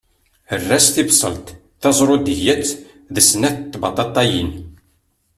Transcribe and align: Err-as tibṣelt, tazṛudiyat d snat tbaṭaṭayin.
Err-as 0.53 0.85
tibṣelt, 0.95 1.47
tazṛudiyat 1.81 2.67
d 3.13 3.15
snat 3.29 3.57
tbaṭaṭayin. 3.73 4.51